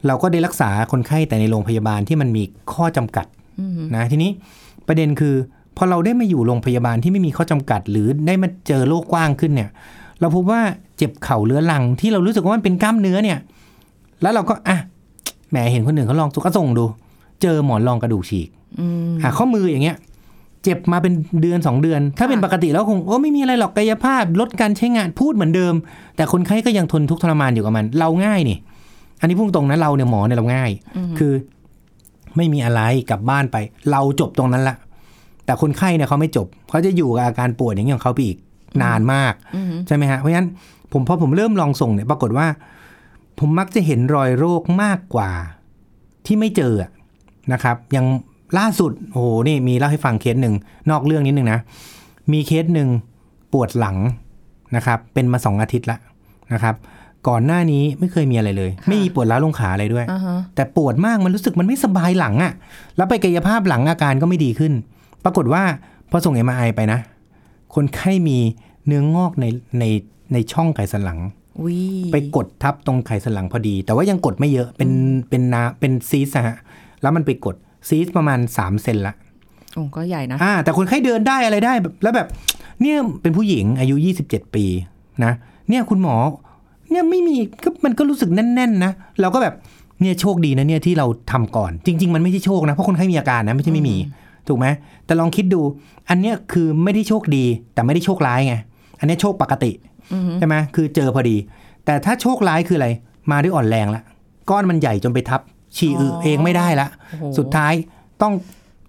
[0.08, 3.39] เราก็ได้รักษาคนไข้แต่ในโรงพยาบาลที่มันมีข้อจำกัดอืม
[3.96, 4.32] นะทีนี้
[4.88, 5.36] ประเด็นคือ
[5.78, 9.70] พอเราได้มาอยู่โรงพยาบาลที่ไม่มีข้อจำกัด หรือได้มาเจอโลกกว้างขึ้นเนี่ย
[10.20, 10.62] เราพบว่า
[10.98, 13.38] เจ็บเข่าเรื้อรังที่เรารู้สึกว่ามันเป็นกล้ามเนื้อเนี่ย
[14.22, 14.78] แล้วเราก็อะ
[15.50, 16.86] แหมเห็นคนอื่นเขาลองสุกส่งดู
[17.42, 18.50] เจอหมอนรองกระดูกฉีก
[18.80, 19.98] อืมอะข้อมืออย่างเงี้ย
[20.64, 25.74] เจ็บมาเป็นเดือนสองเดือน ถ้าเป็นค่ะปกติแล้วคงโอ้ไม่มีอะไรหรอกกายภาพ ลดการใช้งานพูดเหมือนเดิม
[26.16, 28.58] แต่คนไข้ก็ยังทนทุกข์ทรมานอยู่กับมัน เราง่ายนี่
[29.20, 30.72] อันนี้พูดตรงนะเราเนี่ยหมอเนี่ยเราง่าย
[31.18, 31.34] คือ
[32.38, 33.58] ไม่มีอะไรกลับบ้านไป
[33.92, 34.76] เราจบตรงนั้นละ
[35.46, 38.38] แต่คนไข้เนี่ยเขาไม่จบ เขาจะอยู่กับอาการปวดอย่างนี้ของเขาไปอีก
[38.84, 40.50] นานมากอืมใช่ไหมฮะเพราะฉะนั้น
[40.94, 42.48] ผมพอผมเริ่มลองส่งเนี่ยปรากฏว่า
[43.40, 45.30] ผมมักจะเห็นรอยโรคมากกว่า
[46.26, 46.90] ที่ไม่เจออะ
[47.54, 48.08] นะครับอย่าง
[48.58, 50.56] ล่าสุดโอ้โหนี่มีเล่าให้ฟังเคสหนึ่ง
[50.90, 51.60] นอกเรื่องนิดนึงนะ
[52.32, 52.90] มีเคสหนึ่ง
[53.54, 53.98] ปวดหลัง
[54.76, 55.98] นะครับ เป็นมาสองอาทิตย์ละ
[56.54, 56.76] นะครับ
[57.28, 62.54] ก่อนหน้านี้ไม่เคยมีอะไรเลยค่ะไม่มีปวดร้าวลงขาอะไรด้วยอ่าฮะแต่ปวดมากมันรู้สึกมันไม่สบายหลังอะ่ะ
[62.98, 64.74] แล้วไปกายภาพหลังอาการก็ไม่ดีขึ้น
[65.24, 65.64] ปรากฏว่า
[66.12, 67.00] พอส่งเอ็มไอไปนะ
[67.76, 68.38] คนไข้มี
[68.86, 69.46] เนื้องอกใน
[69.80, 69.84] ใน
[70.34, 71.20] ในช่องไขสันหลัง
[71.66, 71.78] วิ
[72.12, 74.90] ไปกดทับตรงไขสันหลังพอดี แต่ว่ายังกดไม่เยอะเป็น
[75.30, 76.58] เป็นนาเป็นซีสอะฮะ
[77.02, 77.56] แล้วมันไปกด
[77.90, 79.14] ซีสประมาณ3เซนละ
[79.74, 82.28] โอ้ก็ใหญ่นะอ่าแต่คนไข้เดินได้อะไรได้แบบแล้วแบบ
[82.82, 83.96] เนี่ยเป็นผู้หญิงอายุ
[84.26, 84.66] 27 ปี
[85.24, 85.34] นะ
[85.70, 86.16] เนี่ยคุณหมอ
[86.92, 88.92] เนี่ยไม่มีก็มันก็รู้สึกแน่นๆนะ
[89.22, 89.54] เราก็แบบ
[90.02, 93.98] เนี่ยโชคดีนะเนี่ยที่เราทำก่อน จริง ๆ มันไม่ใช่โชคนะเพราะคนไข้มีอาการนะไม่ใช่ไม่มี
[94.48, 94.68] ถูกไหม
[95.06, 95.62] แต่ลองคิดดู
[96.10, 98.56] อันเนี้ยคือไม่ได้โชคดี แต่ไม่ได้โชคร้ายไง
[99.00, 99.72] อันเนี้ยโชคปกติ
[100.14, 101.36] อือฮึใช่ไหมคือเจอพอดี
[101.86, 102.90] แต่ถ้าโชคร้ายคืออะไร
[103.32, 104.02] มาด้วยอ่อนแรงละ
[104.50, 105.42] ก้อนมันใหญ่จนไปทับ
[105.78, 107.74] ฉี่อึเองไม่ได้ละโอ้โหสุดท้าย
[108.22, 108.34] ต้อง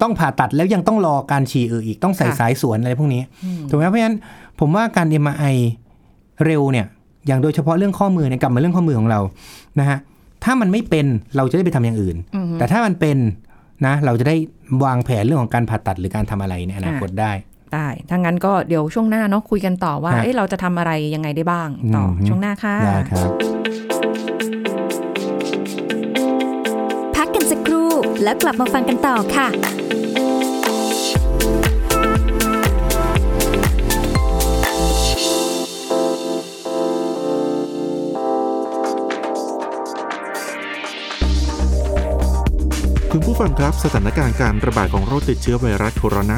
[0.02, 3.22] ต้องผ่าตัดแล้วยังต้องรอการฉี่อึอีกต้องใส่ค่ะสายสวนอะไรพวกนี้
[3.68, 4.16] ถูกไหมเพราะฉะนั้น
[4.60, 5.56] ผมว่าการ MRI
[6.44, 6.86] เร็วเนี่ย
[7.26, 9.20] อย่างโดยเฉพาะเรื่องข้อมือเนี่ยกลับมาเรื่องข้อมือของเรา
[9.80, 9.98] นะฮะ
[10.44, 13.16] ถ้ามันไม่เป็นเราจะได้ไปทำอย่างอื่นอือฮึแต่ถ้ามันเป็น
[13.86, 14.36] นะเราจะได้
[14.84, 17.32] วางแผนเรื่องของการผ่าตัดหรือการทำอะไรในอนาคตได้
[17.74, 23.30] ได้ถ้างั้นก็เดี๋ยวช่วงหน้าเนาะคุยกันต่อว่าฮะเอ๊ะเราจะทำอะไรยังไงได้บ้างต่ออมช่วงหน้าค่ะได้ครับ
[27.16, 27.90] พักกันสักครู่
[28.22, 29.48] แล้วกลับมาฟังกันต่อค่ะ
[43.14, 46.32] คุณผู้ฟังครับสถานการณ์การระบาดของโรคติดเชื้อไวรัสโคโรน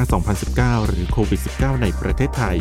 [0.67, 2.57] า 2019 หรือโควิด -19 ในประเทศไทย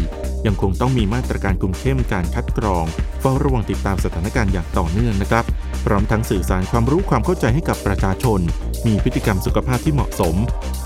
[0.47, 2.85] ยังคงต้องมีมาตรการคุมเข้มการคัดกรอง
[3.21, 5.45] เฝ้าระวังติดตามสถานการณ์อย่างต่อเนื่องนะครับ
[5.87, 8.41] พร้อมทั้งสื่อสารความรู้ความเข้าใจให้กับประชาชน
[8.87, 10.37] มีพฤติกรรมสุขภาพที่เหมาะสม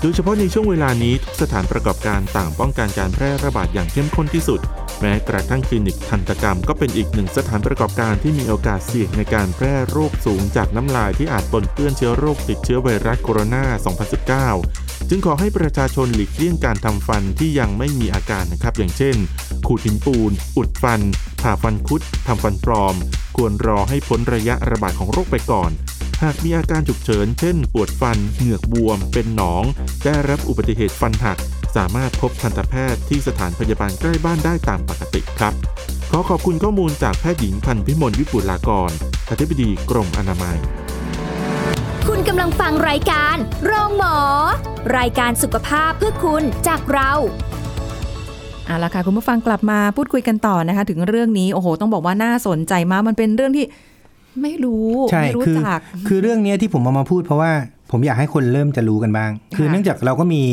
[0.01, 4.59] โดยเฉพาะในช่วงเวลานี้ทุกสถานประกอบการต่างป้องกันการแพร่ระบาดอย่างเข้มข้นที่สุด
[5.01, 13.63] แม้กระทั่งคลินิกทันตกรรมก็เป็นอีกหนึ่งสถานประกอบการที่มีโอกาสเสี่ยงในการแพร่โรคสูงจากน้ำลายที่อาจปนเปื้อนเชื้อโรคติดเชื้อไวรัสโคโรนา
[14.47, 19.15] 2019 จึงขอให้ประชาชนหลีกเลี่ยงการทำฟันที่ยังไม่มีอาการนะครับ อย่างเช่น
[19.67, 21.01] ขูดหินปูน อุดฟัน
[21.41, 22.95] ผ่าฟันคุดทำฟันปลอม
[23.35, 25.71] ควรรอให้พ้นระยะระบาดของโรคไปก่อน
[26.23, 29.63] หากมีอาการฉุกเฉิน เช่น ปวดฟัน เหงือกบวม เป็นหนอง
[30.05, 31.37] ได้รับอุบัติเหตุฟันหัก
[31.75, 35.53] สามารถพบทันตแพทย์ที่สถานพยาบาลใกล้บ้านได้ตามปกติครับ
[36.11, 38.91] ขอขอบคุณข้อมูลจากแพทย์หญิงพันพิมลวิปุลากร
[39.29, 40.59] อธิบดีกรมอนามัย
[42.11, 44.17] คุณกำลังฟังรายการ โรงหมอ
[44.97, 47.11] รายการสุขภาพเพื่อคุณจากเรา
[48.65, 53.65] เอาละค่ะคุณผู้ฟังกลับมาพูดคุยกันต่อนะคะ ถึงเรื่องนี้โอ้โห ต้องบอกว่าน่าสนใจมากมันเป็นเรื่องที่
[54.41, 57.51] ไม่รู้ใช่ไม่รู้คือจักคือเรื่องเนี้ยที่ผมเอามาพูดเพราะว่า
[57.91, 60.43] ผมอยากให้คนเริ่มจะรู้กันบ้าง คือค่ะเนื่องจากเราก็มี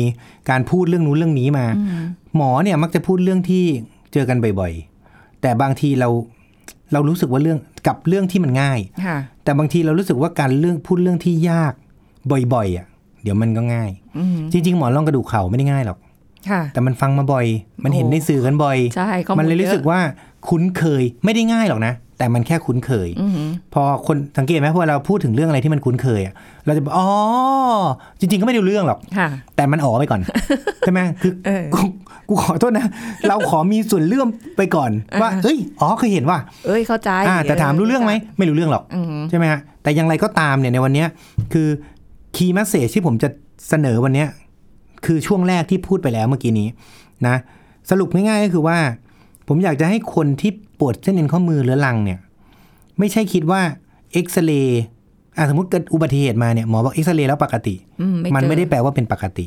[0.49, 3.65] การพูดเรื่องนู้นเรื่องนี้มาอืมหมอเนี่ยมักจะพูดเรื่องที่
[4.13, 6.09] เจอกันบ่อยๆ แต่บางทีเรา
[6.93, 11.73] เรารู้สึกว่าเรื่องกับเรื่องที่มันง่ายค่ะแต่บางทีเรารู้สึกว่าการเรื่องพูดเรื่องที่ยาก
[12.53, 12.87] บ่อยๆอะ
[13.23, 15.97] เดี๋ยวมันก็ง่ายอืมจริง ๆ หมอนรองกระดูกเข่าไม่ได้ง่ายหรอก
[16.49, 17.45] ค่ะแต่มันฟังมาบ่อย
[17.83, 19.99] มันเห็นโอ้ในสื่อกันบ่อยใช่ข้อมูลมันเลยรู้สึกเยอะว่า
[20.47, 26.33] คุ้นเคยไม่ได้ง่ายหรอกนะ แต่มันแค่คุ้นเคยอือหือพอคนสังเกตไหมพอเราพูดถึงเรื่องอะไรที่มันคุ้นเคยอะ
[26.65, 27.07] เราจะบอกอ๋อ
[28.19, 30.21] จริง ๆ ก็ไม่ได้รู้เรื่องหรอกค่ะแต่มันอ๋อไปก่อน
[30.79, 31.79] ใช่ไหมคือเออกู
[32.29, 32.87] กูขอโทษนะ
[33.29, 41.07] เราขอมีส่วนเลื่อมไปก่อน ว่าอ่าเอ้ยอ๋อเคยเห็นว่า เอ้ยเข้าใจอ่าแต่ถามรู้เรื่องไหมไม่รู้เรื่องหรอกอือหือใช่ไหมฮะแต่อย่างไรก็ตามเนี่ยในวันเนี้ย
[41.53, 41.67] คือ
[42.35, 43.29] key message ที่ผมจะ
[43.69, 44.27] เสนอวันเนี้ย
[45.05, 46.67] คือช่วงแรกที่พูดไปแล้วเมื่อกี้นี้
[47.27, 47.35] นะ
[47.89, 48.77] สรุปง่ายๆก็คือว่า
[49.47, 52.19] ผมอยากจะให้คนที่ปวดเส้นเอ็นข้อมือเรื้อรังเนี่ย
[52.99, 53.61] ไม่ใช่คิดว่า
[54.13, 54.81] เอ็กซเรย์
[55.37, 59.45] อะสมมติเกิดอุบัติเหตุมาเนี่ยหมอบอกเอ็กซเรย์แล้วปกติอืมันเจอไม่ได้แปลว่าเป็นปกติ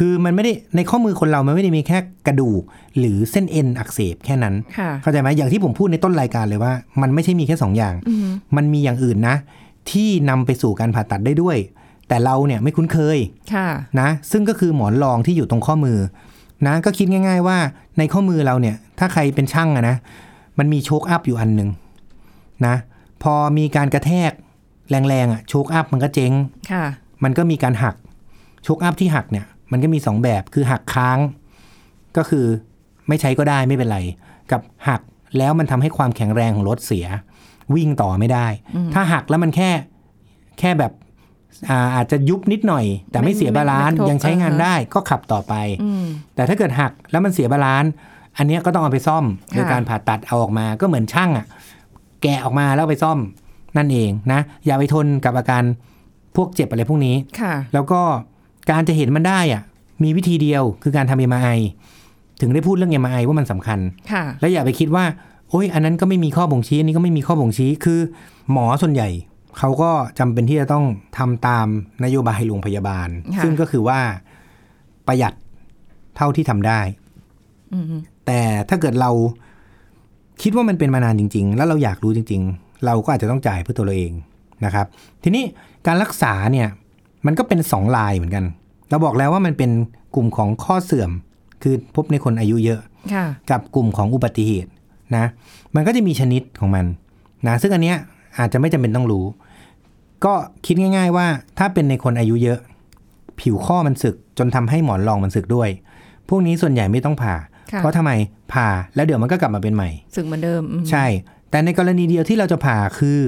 [0.00, 2.62] คือมันไม่ได้ในข้อมือคนเรามันไม่ได้มีแค่กระดูก
[2.98, 9.36] หรือเส้นเอ็นอักเสบแค่นั้นค่ะเข้าใจไหมอย่างที่ผมพูดในต้นรายการเลยว่า มันไม่ใช่มีแค่สองอย่างอือหือมันมีอย่างอื่นนะ
[9.90, 11.56] ที่นำไปสู่การผ่าตัดได้ด้วย
[12.08, 13.18] แต่เราเนี่ยไม่คุ้นเคย
[13.54, 13.68] ค่ะ
[14.00, 15.98] นะ ซึ่งก็คือหมอนรองที่อยู่ตรงข้อมือ
[16.66, 17.58] นะก็คิดง่าย ๆ ว่า
[17.98, 19.96] ในข้อมือเราเนี่ย ถ้าใครเป็นช่างอะนะ
[20.58, 21.70] มันมีโชคอัพอยู่อันหนึ่ง
[22.66, 22.74] นะ
[23.22, 24.32] พอมีการกระแทก
[24.90, 26.32] แรงๆอะโชคอัพมันก็เจ๊ง
[26.70, 26.84] ค่ะ
[27.24, 27.96] มันก็มีการหัก
[28.64, 31.18] โชคอัพที่หักเนี่ย มันก็มีสองแบบคือหักค้าง
[32.16, 32.46] ก็คือ
[33.08, 33.98] ไม่ใช้ก็ได้ไม่เป็นไร
[34.52, 35.00] กับหัก
[35.38, 37.06] แล้วมันทำให้ความแข็งแรงของรถเสีย
[37.74, 38.46] วิ่งต่อไม่ได้
[38.94, 39.70] ถ้าหักแล้วมันแค่
[40.58, 40.92] แค่แบบ
[41.68, 47.90] อาอาจจะยุบนิดหน่อย แต่ไม่ไม่เสีย balance ไม่กระทบยังใช้งานอ่าฮะได้ก็ขับต่อไปอืมแต่ถ้าเกิดหักแล้วมันเสีย balance
[48.36, 51.46] อันเนี้ยก็ต้องเอาไปซ่อมค่ะโดยการผ่าตัดเอาออกมาก็เหมือนช่างอะ
[52.22, 53.18] แกะออกมาแล้วเอาไปซ่อม
[53.76, 55.62] นั่นเองนะ อย่าไปทนกับอาการ
[56.36, 58.00] พวกเจ็บอะไรพวกนี้ค่ะแล้วก็
[58.70, 59.62] การจะเห็นมันได้อะ
[60.02, 61.60] มีวิธีเดียวคือการทำ MRI
[62.40, 63.78] ถึงได้พูดเรื่อง MRI ว่ามันสำคัญ
[64.12, 65.04] ค่ะและอย่าไปคิดว่า
[65.50, 68.00] โอ้ยอันนั้นก็ไม่มีข้อบ่งชี้อันนี้ก็ไม่มีข้อบ่งชี้คือ
[68.52, 69.08] หมอส่วนใหญ่
[69.58, 70.84] เขาก็จำเป็นที่จะต้อง
[71.18, 71.66] ทำตาม
[72.04, 73.98] นโยบายโรงพยาบาลค่ะซึ่งก็คือว่า
[75.06, 75.34] ประหยัด
[76.16, 76.80] เท่าที่ทำได้
[77.74, 77.84] อืม
[78.26, 79.10] แต่ถ้าเกิดเรา
[80.42, 84.12] คิดว่ามันเป็นมานานจริง ๆ แล้วเราอยากรู้จริง ๆ เราก็อาจจะต้องจ่ายเพื่อตัวเราเอง
[84.64, 84.86] นะครับ
[85.22, 85.44] ทีนี้
[85.86, 86.68] การรักษาเนี่ย
[87.26, 88.44] มันก็เป็นสองลายเหมือนกัน
[88.90, 89.70] เราบอกแล้วว่ามันเป็น
[90.14, 91.10] กลุ่มของข้อเสื่อม
[91.62, 92.80] คือพบในคนอายุเยอะ
[93.14, 94.70] ค่ะกับกลุ่มของอุบัติเหตุ
[95.16, 95.24] นะ
[95.74, 96.84] มันก็จะมีชนิดของมัน
[97.46, 97.96] นะซึ่งอันเนี้ย
[98.38, 99.24] อาจจะไม่จำเป็นต้องรู้
[100.24, 100.34] ก็
[100.66, 101.26] คิดง่าย ๆ ว่า
[101.58, 102.58] ถ้าเป็นในคนอายุเยอะ
[103.40, 105.68] ผิวข้อมันสึกจนทำให้หมอนรองมันสึกด้วย
[106.28, 107.34] พวกนี้ส่วนใหญ่ไม่ต้องผ่า
[107.72, 108.10] ค่ะเพราะทำไม
[108.52, 111.06] ผ่าแล้วเดี๋ยวมันก็กลับมาเป็นใหม่ สึกเหมือนเดิมอืมใช่
[111.50, 113.20] แต่ในกรณีเดียวที่เราจะผ่าคือ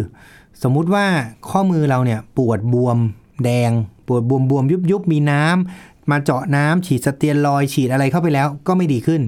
[0.62, 1.04] สมมุติว่า
[1.50, 2.98] ข้อมือเราเนี่ยปวดบวม
[3.44, 3.70] แดง
[4.06, 9.20] ปวดบวมบวมยุบยุบมีน้ำมาเจาะน้ำฉีดสเตียรอยด์ฉีดอะไรเข้าไปแล้วก็ไม่ดีขึ้น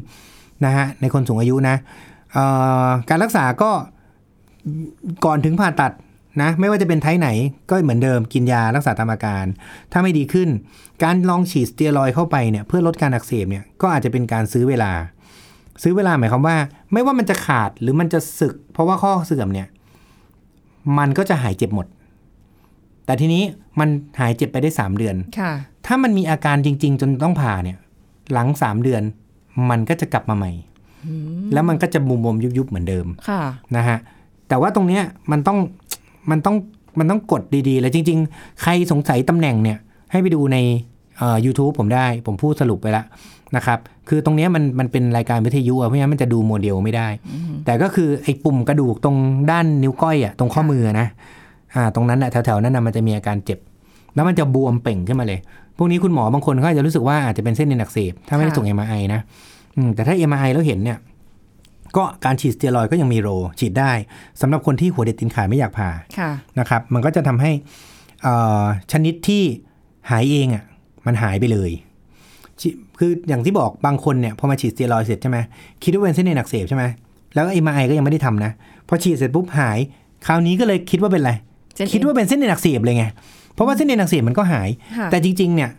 [0.65, 1.77] นะฮะในคนสูงอายุนะ
[2.33, 2.45] เอ่
[2.85, 3.71] อการรักษาก็
[5.25, 5.93] ก่อนถึงผ่าตัด
[6.41, 7.29] นะ ไม่ว่าจะเป็นไทป์ไหน
[7.71, 9.45] ก็เหมือนเดิมกินยารักษาตามอาการ
[9.93, 10.49] ถ้าไม่ดีขึ้น
[11.03, 14.93] การลองฉีดสเตียรอยด์เข้าไปเนี่ยเพื่อลดการอักเสบเนี่ยก็อาจจะเป็นการซื้อเวลา
[15.83, 16.57] ซื้อเวลาหมายความว่า
[16.93, 19.69] ไม่ว่ามันจะขาดหรือมันจะสึก เพราะว่าข้อเสื่อมเนี่ย
[20.99, 21.87] มันก็จะหายเจ็บหมด
[23.07, 23.43] แต่ทีนี้
[23.81, 23.89] มัน
[24.21, 25.53] หายเจ็บไปได้สามเดือนค่ะ
[25.87, 27.79] ถ้ามันมีอาการจริง ๆ จนต้องผ่าเนี่ย
[28.33, 29.03] หลังสามเดือน
[29.71, 30.53] มันก็จะกลับมาใหม่
[31.53, 33.43] แล้วมันก็จะมุมมมยุบๆเหมือนเดิมค่ะ
[33.77, 33.99] นะฮะ
[34.49, 35.59] แต่ว่าตรงเนี้ยมันต้อง
[36.31, 36.57] มันต้อง
[36.99, 39.79] มันต้องกดดีๆ แล้วจริง ๆ ใครสงสัยตำแหน่งเนี่ย
[40.11, 40.59] ให้ไปดูใน
[41.19, 43.05] เอ่อ YouTube ผมได้ ผมพูดสรุปไปแล้ว
[43.57, 47.09] นะครับ คือตรงเนี้ยมันมันเป็นรายการวิทยุอะเพราะฉะนั้นมันจะดูโมเดลไม่ได้
[47.65, 49.17] แต่ก็คือไอ้ปุ่มกระดูกตรง
[49.51, 51.09] ด้านนิ้วก้อยอะตรงข้อมือนะ
[51.75, 53.59] อ่าตรงนั้นอะแถวๆนั้นอะมันจะมีอาการเจ็บ
[54.15, 55.41] แล้วมันจะบวมเป่งขึ้นมาเลย
[55.77, 59.21] พวกนี้คุณหมอ บางคนเขาอาจจะรู้สึกว่าอาจจะเป็นเส้นเอ็นอักเสบถ้าไม่ได้ค่ะส่ง MRI นะ
[59.77, 60.99] อืมแต่ถ้า MRI แล้วเห็นเนี่ย
[61.97, 63.29] ก็การฉีดสเตียรอยด์ก็ยังมีโร
[63.61, 63.93] ฉีดได้
[64.41, 67.53] สำหรับคนที่หัวเด็ดตินขาดไม่อยากผ่าค่ะนะครับ มันก็จะทำให้
[68.23, 69.43] เอ่อชนิดที่
[70.11, 70.65] หายเองอะ
[71.07, 71.71] มันหายไปเลย
[72.61, 75.39] ฉีคืออย่างที่บอกบางคนเนี่ยพอมาฉีดสเตียรอยด์เสร็จใช่ไหม
[75.85, 76.85] คิดว่าเป็นเส้นเอ็นอักเสบใช่ไหม
[77.35, 78.53] แล้วเอ็มไอก็ยังไม่ได้ทำนะ
[78.89, 79.79] พอฉีดเสร็จปุ๊บหาย
[80.27, 81.33] คราวนี้ก็เลยคิดว่าเป็นอะไร
[81.77, 83.05] เส้นเอ็นคิดว่าเป็นเส้นเอ็นอักเสบเลยไง
[83.55, 85.71] เพราะว่าเส้นเอ็นอักเสบมันก็หายค่ะแต่จริง ๆ เนี่ย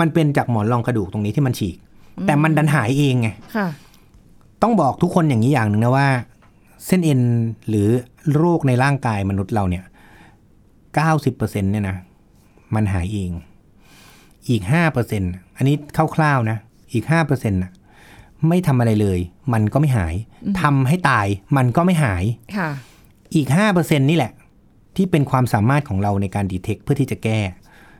[0.00, 1.76] มันเป็นจากหมอนรองกระดูกตรงนี้ที่มันฉีก
[2.26, 3.66] แต่มันดันหายเองไงค่ะ
[4.62, 6.08] ต้องบอกทุกคนอย่างนี้อย่างหนึ่งนะว่า
[6.86, 7.20] เส้นเอ็น
[7.68, 7.88] หรือ
[8.34, 9.84] โรคในร่างกายมนุษย์เราเนี่ย
[10.94, 11.96] เก้าสิบเปอร์เซ็นเนี่ยนะ
[12.74, 13.30] มันหายเอง
[14.48, 15.22] อีกห้าเปอร์เซ็น
[15.56, 15.76] อันนี้
[16.16, 16.58] คร่าวๆนะ
[16.92, 17.70] อีกห้าเปอร์เซ็นต์ะ
[18.48, 19.18] ไม่ทำอะไรเลย
[19.52, 20.14] มันก็ไม่หาย
[20.60, 22.24] ทำให้ตายมันก็ไม่หาย
[22.56, 22.68] ค่ะ
[23.34, 24.32] อีกห้าเปอร์เซ็นนี่แหละ
[24.96, 27.40] ที่เป็นความสามารถของเราในการดีเทคเพื่อที่จะแก้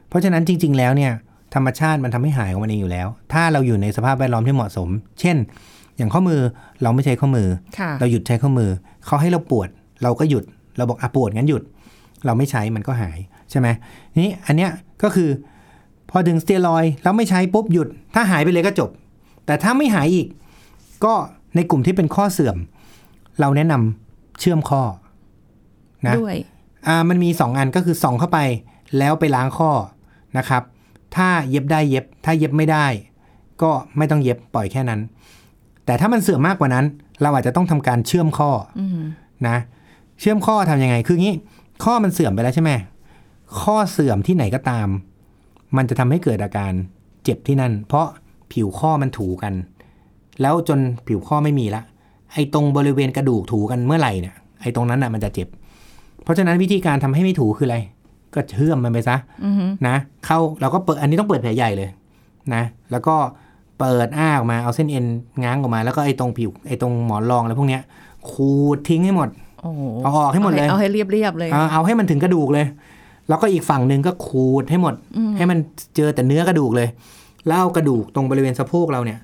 [0.09, 1.13] เพราะฉะนั้นจริง ๆ แล้วเนี่ย
[1.55, 4.89] ธรรมชาติมันทำให้หายของมันเองอยู่แล้ว ถ้าเราอยู่ในสภาพแวดล้อมที่เหมาะสม
[5.21, 5.37] เช่น
[5.97, 6.41] อย่างข้อมือ
[6.83, 8.71] เราไม่ใช้ข้อมือค่ะเราหยุดใช้ข้อมือ
[9.07, 9.69] เขาให้เราปวด
[10.03, 10.45] เราก็หยุด
[10.77, 11.63] เราบอกอะปวดงั้นหยุด
[12.27, 13.19] เราไม่ใช้มันก็หาย
[13.51, 13.69] ใช่ไหม
[14.19, 14.71] นี่อันเนี้ย
[15.03, 15.29] ก็คือ
[16.11, 18.91] พอถึงสเตียรอยด์แล้วไม่ใช้ปุ๊บหยุด ถ้าหายไปเลยก็จบ
[19.47, 20.27] แต่ถ้าไม่หายอีก
[21.05, 21.15] ก็
[21.57, 22.57] ในกลุ่มที่เป็นข้อเสื่อม
[23.41, 24.83] เราแนะนำเชื่อมข้อ
[26.07, 26.39] นะด้วย
[26.87, 28.39] อ่ามันมี 2 อันก็คือส่องเข้าไป
[28.99, 29.71] แล้วไปล้างข้อ
[30.39, 30.63] นะครับ
[31.17, 32.87] ถ้าเย็บได้เย็บ ถ้าเย็บไม่ได้
[33.63, 35.01] ก็ไม่ต้องเย็บปล่อยแค่นั้น
[35.87, 36.85] แต่ถ้ามันเสื่อมมากกว่านั้น
[37.23, 39.01] เราอาจจะต้องทำการเชื่อมข้ออืม
[39.49, 39.57] นะ
[40.21, 41.35] เชื่อมข้อทำยังไง คืองี้
[41.85, 42.71] ข้อมันเสื่อมไปแล้วใช่ไหม
[43.61, 44.89] ข้อเสื่อมที่ไหนก็ตาม
[45.77, 46.73] มันจะทำให้เกิดอาการ
[47.25, 48.07] เจ็บที่นั่น เพราะ
[48.53, 49.55] ผิวข้อมันถูกัน
[50.43, 51.83] แล้วจนผิวข้อไม่มีละ
[52.33, 55.49] ไอ้ตรงบริเวณกระดูกถูกันเมื่อไหร่เนี่ยไอ้ตรงนั้นน่ะมันจะเจ็บ
[56.23, 57.79] เพราะฉะนั้นวิธีการทำให้ไม่ถูคืออะไร
[58.35, 61.91] ก็เชื่อมมันไปซะอือฮึนะ เข้าเราก็เปิดอันนี้ต้องเปิดแผลใหญ่เลย
[62.55, 63.15] นะ แล้วก็
[63.83, 65.05] เปิดอ้าออกมาเอาเส้นเอ็น
[65.43, 67.83] ง้างออกมา แล้วก็ไอ้ตรงผิวไอ้ตรงหมอนรองอะไรพวกเนี้ย
[68.31, 69.29] ขูดทิ้งให้หมด
[69.63, 72.67] โอ้โหเอาออกให้หมดเลยเอาให้เรียบเรียบๆเลยเอาเอาให้มันถึงกระดูกเลย
[73.29, 74.95] แล้วก็อีกฝั่งหนึ่งก็ขูดให้หมด
[75.37, 75.59] ให้มัน
[75.97, 76.89] เจอแต่เนื้อกระดูกเลย
[77.47, 79.19] แล้วเอากระดูกตรงบริเวณสะโพกเราเนี่ย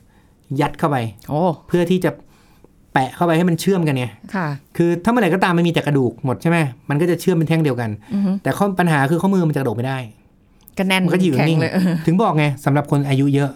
[0.61, 0.97] ยัดเข้าไป
[1.29, 2.11] โอ้เพื่อที่จะ
[2.93, 6.59] แปะเข้าไปให้มันเชื่อมกันไงค่ะ คือถ้าเมื่อไหร่ก็ตามมันมีแต่กระดูกหมดใช่ไหม
[6.91, 9.99] มันก็จะเชื่อมเป็นแท่งเดียวกันอือฮึแต่ข้อปัญหาคือข้อมือมันจะกระดกไม่ได้
[10.79, 13.51] ก็แน่นมันก็อยู่แข็งนิ่งเลยเออถึงบอกไงสำหรับคนอายุเยอะ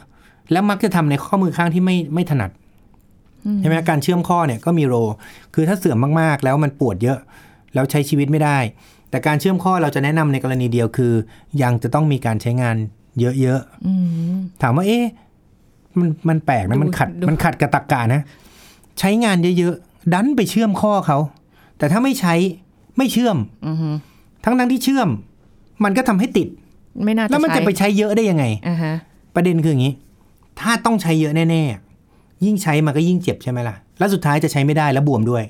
[0.51, 2.51] แล้วมักจะทำในข้อมือข้างที่ไม่ไม่ถนัด
[3.61, 4.95] ใช่ไหมการเชื่อมข้อเนี่ยก็มีโร
[5.55, 7.19] คือถ้าเสื่อมมากๆ แล้วมันปวดเยอะ
[7.75, 8.59] แล้วใช้ชีวิตไม่ได้
[9.11, 11.13] แต่การเชื่อมข้อเราจะแนะนำในกรณีเดียวคือ
[11.63, 12.77] ยังจะต้องมีการใช้งาน
[13.21, 13.93] เยอะอื
[14.37, 15.05] มๆถามว่า เอ๊ะ
[15.99, 18.23] มันมันแปลกนะมันขัดดูมันขัดกับตรรกะนะ
[18.99, 21.19] ใช้งานเยอะๆดันไปเชื่อมข้อเขา
[21.79, 22.35] แต่ถ้าไม่ใช้
[22.99, 23.89] ไม่เชื่อมอือฮึ
[24.45, 25.09] ทั้งทั้งๆที่เชื่อม
[25.85, 26.49] มันก็ทำให้ติด
[27.05, 28.95] ไม่น่าจะแล้วมันจะไปใช้ใช้เยอะได้ยังไงอ่าฮะ
[29.35, 29.95] ประเด็นคืออย่างนี้
[30.61, 31.65] ถ้าต้องใช้เยอะแน่
[32.45, 35.45] ยิ่งใช้มันก็ยิ่งเจ็บใช่ไหมล่ะ แล้วสุดท้ายจะใช้ไม่ได้แล้วบวมด้วย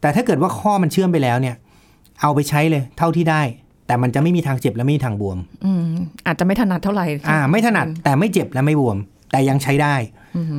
[0.00, 1.56] แต่ถ้าเกิดว่าข้อมันเชื่อมไปแล้วเนี่ย
[2.20, 3.42] เอาไปใช้เลยเท่าที่ได้
[3.86, 5.84] แต่มันจะไม่มีทางเจ็บและไม่มีทางบวม อืม
[6.26, 8.98] อาจจะไม่ถนัดเท่าไหร่อ่า ไม่ถนัดแต่ไม่เจ็บและไม่บวม
[9.30, 9.94] แต่ยังใช้ได้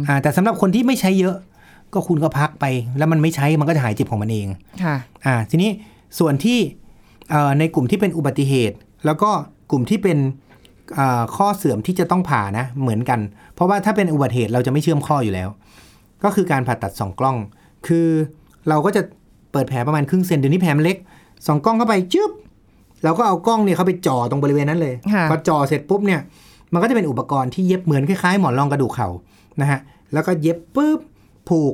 [0.08, 1.36] อ่าแต่สำหรับคนที่ไม่ใช้เยอะ
[1.94, 2.66] ก็คุณก็พักไป
[2.98, 4.48] แล้วมันไม่ใช้มันก็จะหายเจ็บของมันเอง
[4.84, 5.70] ค่ะอ่า ทีนี้
[6.20, 6.60] ส่วนที่
[7.30, 9.32] เอ่อในกลุ่มที่เป็นอุบัติเหตุ แล้วก็
[9.72, 10.43] กลุ่มที่เป็นเอ่อ
[11.36, 13.20] ข้อเสื่อมที่จะต้องผ่านะเหมือนกัน
[13.56, 15.50] เพราะว่าถ้าเป็นอุบัติเหตุเราจะไม่เชื่อมข้ออยู่แล้ว
[16.24, 17.38] ก็คือการผ่าตัดสองกล้อง
[17.88, 18.08] คือ
[18.70, 19.02] เราก็จะ
[19.52, 20.98] เปิดแผลประมาณครึ่งเซนเดี๋ยวนี้แผลมันเล็ก
[21.48, 22.32] สองกล้องเข้าไปจึ๊บ
[23.04, 26.22] เราก็เอากล้องเนี่ยเข้าไปจ่อตรงบริเวณนั้นเลยค่ะพอจ่อเสร็จปุ๊บเนี่ย
[26.74, 29.10] มันก็จะเป็นอุปกรณ์ที่เย็บเหมือนคล้ายๆ หมอนรองกระดูกเข่า
[29.62, 29.80] นะฮะ
[30.14, 31.00] แล้วก็เย็บปุ๊บ
[31.50, 31.74] ผูก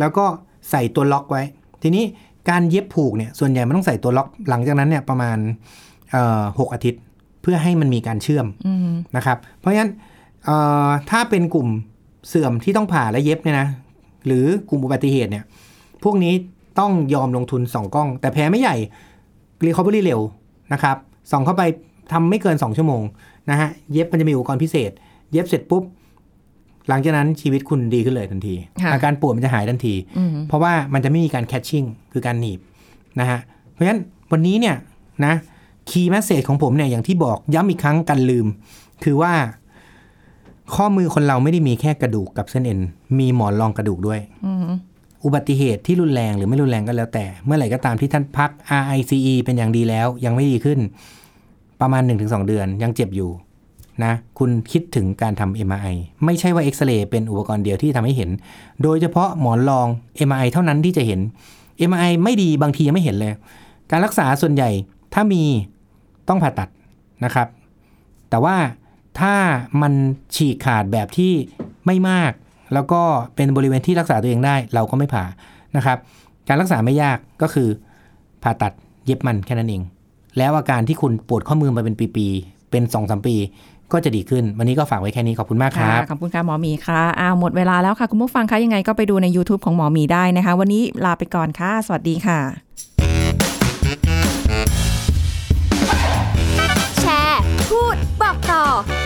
[0.00, 0.24] แล้วก็
[0.70, 1.42] ใส่ตัวล็อกไว้
[1.82, 2.04] ทีนี้
[2.50, 5.38] การเย็บผูกเนี่ยส่วนใหญ่มันต้องใส่ตัวล็อกหลังจากนั้นเนี่ยประมาณ
[6.12, 9.90] เอ่อหกอาทิตย์เพื่อให้มันมีการเชื่อมอืมนะครับ เพราะฉะนั้น
[10.44, 10.56] เอ่
[10.86, 11.68] อถ้าเป็นกลุ่ม
[12.28, 13.68] เสื่อมที่ต้องผ่าและเย็บเนี่ยนะ
[14.26, 15.44] หรือกลุ่มอุบัติเหตุเนี่ย
[16.04, 16.34] พวกนี้
[16.78, 18.76] ต้องยอมลงทุนสองกล้อง แต่แผลไม่ใหญ่
[19.64, 20.20] รีคอ v เ r y เร็ว
[20.72, 20.96] นะครับ
[21.30, 21.62] ส่องเข้าไป
[22.12, 23.02] ทำไม่เกิน 2 ชั่วโมง
[23.50, 24.90] นะฮะเย็บมันจะมีอุปกรณ์พิเศษ
[25.32, 25.84] เย็บเสร็จปุ๊บ
[26.88, 32.60] หลังจากนั้นชีวิตคุณดีขึ้นเลยทันทีค่ะอาการปวดมันจะหายทันทีอืมเพราะว่ามันจะไม่มีการ catching คือการหนีบ
[33.20, 33.38] นะฮะ
[33.72, 34.00] เพราะฉะนั้น
[34.32, 34.76] วันนี้เนี่ย
[35.24, 35.34] นะ
[35.90, 38.46] key message ของผมเนี่ยอย่างที่บอกย้ำอีกครั้งกันลืม
[39.04, 39.32] คือว่า
[40.74, 42.80] ข้อมือคนเราไม่ได้มีแค่กระดูกกับเส้นเอ็น
[43.18, 44.70] มีหมอนรองกระดูกด้วยอืม
[45.24, 50.78] อุบัติเหตุที่รุนแรงหรือไม่รุนแรงก็แล้วแต่ เมื่อไหร่ก็ตามที่ท่านพัก RICE เป็นอย่างดีแล้ว ยังไม่ดีขึ้น
[51.80, 53.30] ประมาณ 1-2 เดือนยังเจ็บอยู่
[54.04, 58.30] นะคุณคิดถึงการทำ MRI ไม่ใช่ว่าเอ็กซเรย์เป็นอุปกรณ์เดียวที่ทำให้เห็น
[58.82, 59.86] โดยเฉพาะหมอนรอง
[60.28, 61.20] MRI เท่านั้นที่จะเห็น
[61.90, 63.32] MRI ไม่ดีบางทียังไม่เห็นเลย
[63.90, 64.70] การรักษาส่วนใหญ่
[65.14, 65.42] ถ้ามี
[66.28, 66.68] ต้องผ่าตัด
[67.24, 67.48] นะครับ
[68.30, 68.56] แต่ว่า
[69.20, 69.34] ถ้า
[69.82, 69.92] มัน
[70.34, 71.32] ฉีกขาดแบบที่
[71.86, 72.32] ไม่มาก
[72.74, 73.02] แล้วก็
[73.36, 75.24] เป็นบริเวณที่รักษาตัวเองได้ เราก็ไม่ผ่า
[75.76, 75.98] นะครับ
[76.48, 77.68] การรักษาไม่ยากก็คือ
[78.42, 78.72] ผ่าตัด
[79.04, 79.82] เย็บมันแค่นั้นเอง
[80.38, 83.36] แล้วอาการที่คุณปวดข้อมือมาเป็นปีๆ เป็น2อสปี
[83.92, 92.95] ก็จะดีขึ้น วันนี้ก็ฝากไว้แค่นี้ขอบคุณมากครับขอบคุณค่ะหมอหมีค่ะอ้าวหมดเวลาแล้วค่ะ คุณผู้ฟังคะยังไงก็ไปดูใน YouTube ของหมอหมีได้นะคะ วันนี้ลาไปก่อนค่ะ สวัสดีค่ะ